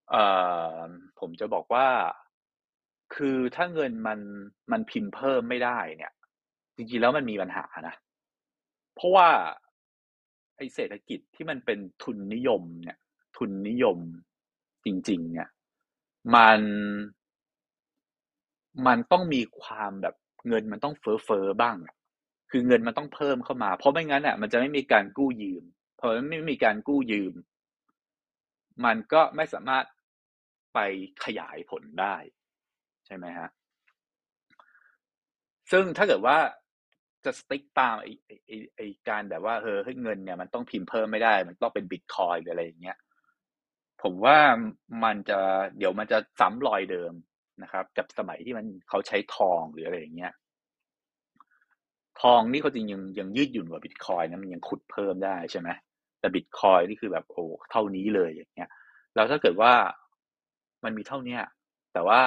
[0.10, 0.24] เอ่
[0.74, 0.76] อ
[1.20, 1.88] ผมจะบอกว่า
[3.16, 4.20] คือถ้าเงินมัน
[4.72, 6.14] มันพิมพ์เพิ่มไม่ได้เนี่ย
[6.80, 7.96] จริงๆแล้วมันมีปัญหานะ
[8.96, 9.28] เพราะว่า
[10.58, 12.98] ไอเศรษฐกิจที่มันเป็นทุนนิยมเนี่ย
[13.38, 13.98] ทุนนิยม
[14.86, 15.50] จริง ๆ เนี่ย
[16.36, 16.62] มัน
[18.88, 20.16] มันต้องมีความแบบ
[20.48, 21.78] เงินมันต้องเฟ้อเฟ้อบ้าง
[22.52, 25.64] คือเงินมันต้องเพิ่มเข้ามา เพราะไม่งั้นอะมันจะไม่มีการกู้ยืม
[26.00, 27.34] พอไม่มีการกู้ยืม
[28.86, 29.86] มันก็ไม่สามารถ
[30.74, 30.80] ไป
[31.24, 32.16] ขยายผลได้
[33.06, 33.50] ใช่ไหมฮะ
[35.72, 36.38] ซึ่งถ้าเกิดว่า
[37.26, 38.12] จะสติ๊กตามไอ้
[38.48, 42.98] ไอ้ไอ้การแบบว่าเออเงินเนี่ยมันต้องพิมพ์เพิ่มไม่ได้ มันต้องเป็นบิตคอยหรืออะไรอย่างเงี้ย
[44.04, 44.38] ผมว่า
[45.04, 45.40] มันจะ
[45.78, 47.14] เดี๋ยวมันจะซ้ำรอยเดิม
[47.64, 50.34] นะครับ กับสมัยที่มันเขาใช้ทองหรืออะไรอย่างเงี้ย
[52.22, 55.70] ทองนี่เขาจริงยังยังยืดหยุ่นกว่าบิตคอยนะมันยังขุดเพิ่มได้ใช่ไหม
[56.20, 58.70] แต่บิตคอยนี่คือแบบโอ้เท่านี้เลยอย่างเงี้ย
[59.16, 59.74] แล้วถ้าเกิดว่า
[60.84, 61.42] มันมีเท่าเนี้ย
[61.94, 62.20] แต่ว่า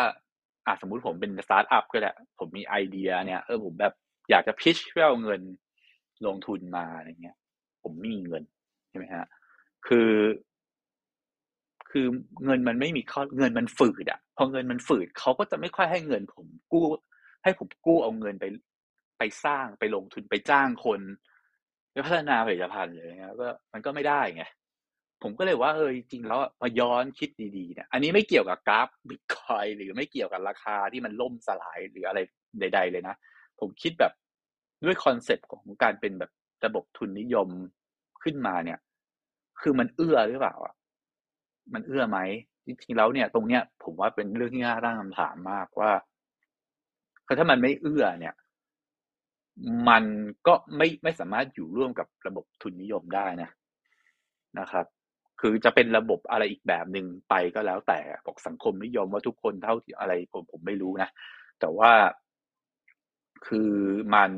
[0.67, 3.95] อะสมมุติผมเป็นสตาร์ทอัพก็ได้ผมมีไอเดียเนี่ยเออผมแบบ
[4.33, 5.41] อยากจะพิชเพื่อเอาเงิน
[6.27, 7.37] ลงทุนมาอะไรเงี้ย
[7.83, 8.43] ผมไม่มีเงิน
[8.89, 9.27] ใช่ไหมฮะ
[9.87, 10.11] คือ
[11.91, 12.07] คือ
[12.45, 16.85] เงินมันไม่มีข้อเงินมันฝืดอะพอเงินมันฝืดเขาก็จะไม่ค่อยให้เงิน ผมกู้
[17.43, 18.45] ให้ผมกู้เอาเงินไป
[19.19, 21.01] ไปสร้างไปลงทุนไปจ้างคน
[21.93, 24.45] ไปพัฒนาผลิตภัณฑ์เลยนะก็มันก็ไม่ได้ไง
[25.23, 32.19] ผมก็เลยว่าเออจริงแล้วมาย้อนคิดดีๆเนี่ยอันนี้ไม่เกี่ยวกับกราฟบิตคอยหรือไม่เกี่ยวกับราคาที่มันล่มสลายหรืออะไร
[32.61, 33.15] ใด ๆ เลยนะ
[33.61, 34.13] ผมคิดแบบ
[34.85, 36.31] ด้วยคอนเซปต์ของการเป็นแบบ
[36.65, 37.49] ระบบทุนนิยม
[38.23, 38.79] ขึ้นมาเนี่ย
[39.61, 40.75] คือมันเอื้อหรือเปล่าอะ
[41.75, 42.19] มันเอื้อไหม
[42.67, 45.91] จริงๆแล้วเนี่ย ตรงเนี้ยผมว่าเป็นเรื่องที่น่าตั้งคำถามมากว่า
[47.27, 48.35] คือถ้ามันไม่เอื้อเนี่ย
[49.89, 50.05] มัน
[50.47, 53.51] ก็ไม่ไม่สามารถอยู่ร่วมกับระบบทุนนิยมได้นะ
[54.59, 54.87] นะครับ
[55.41, 61.09] คือจะเป็นระบบอะไรอีกแบบหนึ่งไปก็แล้วแต่บอกสังคมนิยมว่าทุกคนเท่าที่อะไรผมผมไม่รู้นะ
[61.61, 61.93] แต่ว่า
[63.47, 63.73] คือ
[64.15, 64.33] มัน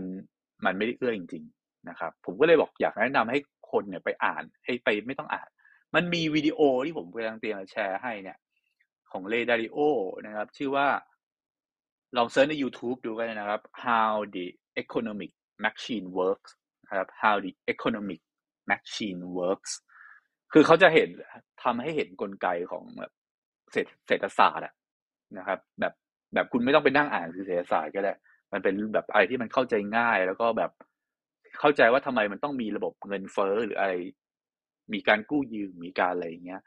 [0.67, 3.39] มันไม่ได้เอื้อจริง ๆ นะครับ ผมก็เลยบอกอยากแนะนำให้
[3.71, 5.49] คนเนี่ยไปอ่านให้ไปไม่ต้องอ่าน
[5.95, 8.39] มันมีวิดีโอที่ผมกำลังเตรียมแชร์ให้เนี่ย
[9.11, 9.79] ของเลดาริโอ
[10.27, 10.89] นะครับ ชื่อว่า
[12.17, 14.47] ลองเซิร์ชใน YouTube ดูกันนะครับ how the
[14.83, 15.33] economic
[15.65, 16.51] machine works
[16.83, 18.21] นะครับ how the economic
[18.71, 19.73] machine works
[20.53, 21.09] คือเขาจะเห็น
[21.63, 23.13] ทำให้เห็นนกลไกของแบบ
[24.07, 24.67] เศรษฐศาสตร์
[25.39, 25.95] นะครับ แบบ
[26.35, 28.13] แบบคุณไม่ต้องไปนั่งอ่านคือเศรษฐศาสตร์ก็ได้
[28.55, 30.71] มันเป็นแบบอะไรที่มันเข้าใจง่าย แล้วก็แบบ
[31.61, 33.93] เข้าใจว่าทำไมมันต้องมีระบบเงินเฟ้อหรืออะไร
[34.93, 36.63] มีการกู้ยืมมีการอะไรอย่างเงี้ย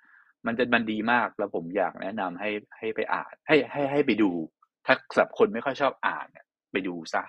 [0.45, 4.31] มันจะมันดีมากแล้วผมอยากแนะนำให้ให้ไปอ่าน ให้ให้ให้ไปดู
[4.85, 7.23] ถ้าสำหรับคนไม่ค่อยชอบอ่านเนี่ยไปดูซะ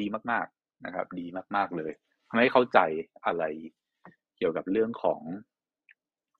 [0.00, 1.92] ดีมาก ๆนะครับ ดีมาก ๆเลย
[2.28, 2.78] ทำให้เข้าใจ
[3.26, 3.44] อะไร
[4.36, 5.20] เกี่ยวกับเรื่องของ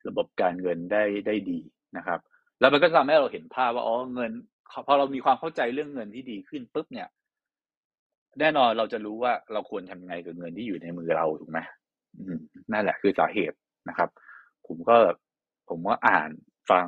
[0.08, 1.60] ระบบการเงินได้ได้ดี
[1.96, 2.20] นะครับ
[2.60, 4.32] แล้วมันก็ทำให้เราเห็นภาพว่าอ๋อเงิน
[4.86, 7.08] พอเรามีความเข้าใจเรื่องเงินที่ดีขึ้นปุ๊บเนี่ย
[8.40, 11.58] แน่นอนเราจะรู้ว่าเราควรทำไงกับเงินที่อยู่ในมือเราถูกไหม
[12.72, 13.56] นั่นแหละคือสาเหตุ
[13.88, 14.08] นะครับ
[14.66, 14.96] ผมก็
[15.68, 16.30] ผมว่าอ่าน
[16.70, 16.86] ฟัง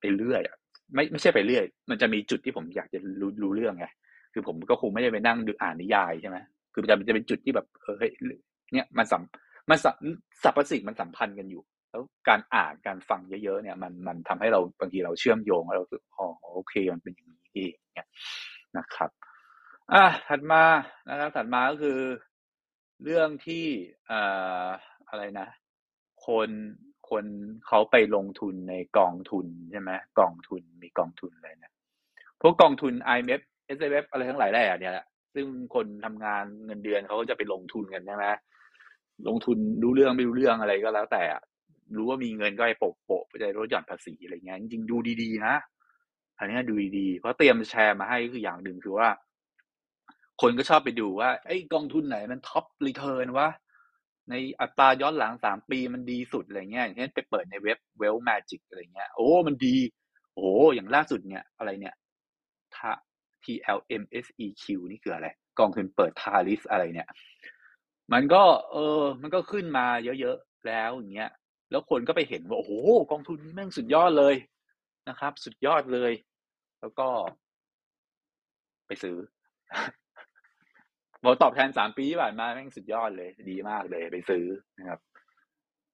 [0.00, 0.56] ไปเรื่อยอะ
[0.94, 3.86] ไม่ไม่ใช่ไปเรื่อย มันจะมีจุดที่ผมอยากจะรู้รู้เรื่องไง
[4.32, 6.36] คือผมก็คงไม่ได้ไปนั่งดูอ่านนิยายใช่ไหม
[6.72, 8.10] คือจะจะเป็นจุดที่แบบเฮ้ย
[8.74, 9.22] เนี่ยมันสัม
[9.70, 9.78] มัน
[10.42, 18.08] สัพพสิ่งมันสัมพันธ์กันอยู่ แล้วการอ่านการฟังเยอะๆเนี่ยมันมันทำให้เราบางทีเราเชื่อมโยงแล้วเราสึกอ๋อโอเคมันเป็นอย่างนี้เองเนี่ย
[18.78, 19.10] นะครับ
[19.92, 20.62] อะถัดมา
[21.08, 21.98] นะครับถัดมาก็คือ
[23.04, 23.64] เรื่องที่
[24.10, 24.66] อ่า
[25.08, 25.48] อะไรนะ
[26.26, 26.50] คน
[27.10, 27.24] คน
[27.66, 31.72] เขาไปลงทุนในกองทุนใช่ไหมกองทุนมีกองทุนอะไรเนี่ย
[32.40, 33.42] พวกกองทุน RMF
[33.76, 38.26] SSF อะไรทั้งหลายแหล่เนี่ยแหละซึ่งคนทำงานเงินเดือนเขาก็จะไปลงทุนกันใช่ไหม
[39.28, 41.22] ลงทุนรู้เรื่องไม่รู้เรื่องอะไรก็แล้วแต่
[41.96, 45.54] รู้ว่ามีเงินก็ไปโปะโปะไปได้ลดหย่อนภาษีอะไรเงี้ยจริงๆดูดีๆนะ
[46.38, 49.08] อันนี้ดูดีๆเพราะเตรียมแชร์มาให้คืออย่างหนึ่งคือว่า
[50.40, 53.48] คนก็ชอบไปดูว่าไอ้กองทุนไหนมัน top return วะ
[54.30, 59.76] ในอัตราย้อนหลังสามปีมันดีสุดอะไรเงี้ยอย่างเช่นไปเปิดในเว็บ WealthMagik อะไรเงี้ย โอ้มันดี
[60.34, 61.94] โอ้อย่างล่าสุดเนี่ย อะไรเนี่ย
[63.44, 67.08] TLMSEQ นี่คืออะไร กองทุนเปิดทาริสอะไรเนี่ย
[68.12, 69.86] มันก็ เออ มันก็ขึ้นมา
[70.20, 71.30] เยอะๆแล้วอย่างเงี้ย
[71.70, 72.72] แล้วคนก็ไปเห็นว่าโอ้โห
[73.10, 74.34] กองทุนนี้แม่งสุดยอดเลย
[75.08, 76.12] นะครับ สุดยอดเลย
[76.80, 77.08] แล้วก็
[78.86, 79.16] ไปซื้อ
[81.22, 84.44] ผลตอบแทนสามปีที่ผ่านมาแม่งสุดยอดเลย ดีมากเลยไปซื้อ
[84.78, 85.00] นะครับ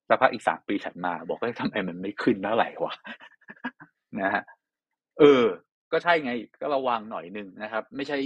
[0.07, 2.93] สักพักอีกสามปีถัดมา บอกว่าทำไมมันไม่ขึ้นเท่าไหร่วะ
[4.21, 4.43] นะฮะ
[5.19, 5.45] เออ
[5.91, 6.31] ก็ใช่ไง
[6.61, 8.17] ก็ระวังหน่อยหนึ่งนะครับ ไม่ใช่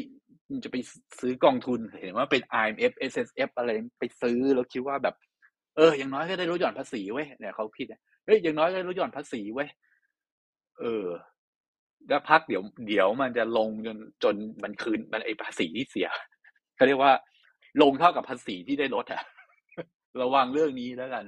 [0.64, 0.76] จะไป
[1.20, 5.16] ซื้อกองทุนเห็นว่าเป็น IMF SSF อะไรไปซื้อแล้วคิดว่าแบบ
[5.78, 7.88] เอออย่างน้อยก็ได้ลดหย่อนภาษีเว้ยเนี่ยเขาคิด
[8.26, 9.70] เฮ้ยอย่างน้อยก็ได้ลดหย่อนภาษีเว้ย
[10.80, 11.08] เออ
[12.10, 16.10] แล้วพักเดี๋ยวเดี๋ยวมันจะลงจนจนมันคืนมันไอภาษีที่เสีย
[16.76, 17.14] เขาเรียกว่า
[17.82, 19.24] ลงเท่ากับภาษีที่ได้ลดอะ
[20.22, 21.26] ระวังเรื่องนี้แล้วกัน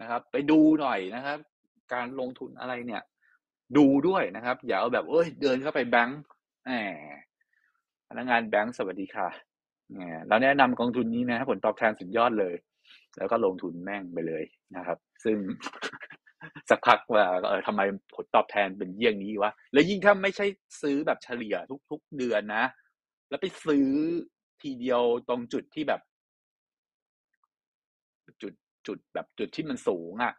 [0.00, 1.38] นะครับ ไปดูหน่อยนะครับ
[1.94, 3.02] การลงทุนอะไรเนี่ย
[3.76, 6.20] ดูด้วยนะครับ อย่าเอาแบบเอ้ยเดินเข้าไปแบงค์
[6.66, 6.72] แหม
[8.08, 9.28] พนักงานแบงค์สวัสดีค่ะ
[10.28, 12.54] เราแนะนำกองทุนนี้นะผลตอบแทนสุดยอดเลย
[13.18, 14.44] แล้วก็ลงทุนแม่งไปเลย
[14.76, 15.36] นะครับ ซึ่ง
[16.70, 17.80] สักพักว่าเออทำไม
[18.14, 20.46] ผลตอบแทนเป็นเยี่ยงนี้วะ แล้วยิ่งถ้าไม่ใช่
[20.82, 21.56] ซื้อแบบเฉลี่ย
[21.90, 22.64] ทุก ๆ เดือนนะ
[23.28, 23.88] แล้วไปซื้อ
[24.62, 26.00] ทีเดียวตรงจุดที่แบบ
[28.42, 28.54] จุด
[28.86, 30.34] จุดแบบจุดที่มันสูงอะ่ะ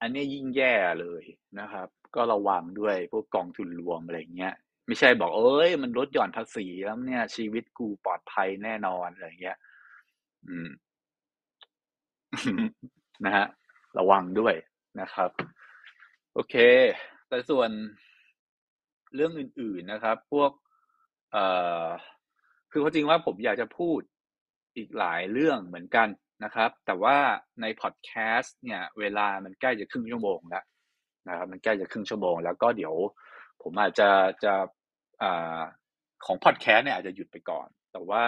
[0.00, 1.24] อันนี้ยิ่งแย่เลย
[1.60, 4.54] นะครับ ก็ระวังด้วยพวกกองทุนรวมอะไรเงี้ย
[4.86, 9.58] ไม่ใช่บอกเอ้ย มันลดหย่อนภาษีแล้วเนี่ย ชีวิตกูปลอดภัยแน่นอนอะไรเงี้ย
[10.46, 10.68] อืม
[13.24, 13.46] นะฮะ
[13.98, 14.54] ระวังด้วย
[15.00, 15.30] นะครับ
[16.34, 16.54] โอเค
[17.28, 17.70] แต่ส่วน
[19.14, 20.50] เรื่องอื่น ๆนะครับ พวก
[21.32, 21.44] เอ่
[21.84, 21.86] อ
[22.70, 24.00] คือจริงว่าผมอยากจะพูด
[24.76, 26.08] อีกหลายเรื่องเหมือนกัน
[26.44, 27.16] นะครับ แต่ว่า
[27.60, 30.64] ในพอดแคสต์เนี่ย เวลามันใกล้จะครึ่งชั่วโมงแล้ว
[31.28, 32.94] นะครับ มันใกล้จะครึ่งชั่วโมง แล้วก็เดี๋ยว
[33.62, 34.10] ผมอาจจะ
[34.44, 34.54] จะ
[35.22, 35.24] อ
[36.26, 38.24] ของพอดแคสต์เนี่ยอาจจะหยุดไปก่อน แต่ว่า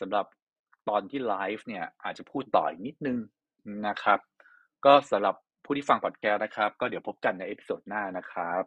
[0.00, 0.26] สำหรับ
[0.88, 3.18] ตอนที่ไลฟ์เนี่ยอาจจะพูดต่ออีกนิดนึง
[3.86, 4.18] นะครับ
[4.84, 8.62] ก็สำหรับผู้ที่ฟังพอดแคสต์นะครับ ก็เดี๋ยวพบกันใน episode หน้านะครับ